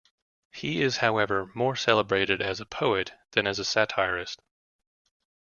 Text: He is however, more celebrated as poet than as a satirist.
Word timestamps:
He 0.51 0.81
is 0.81 0.97
however, 0.97 1.51
more 1.53 1.75
celebrated 1.75 2.41
as 2.41 2.59
poet 2.71 3.13
than 3.33 3.45
as 3.45 3.59
a 3.59 3.63
satirist. 3.63 4.41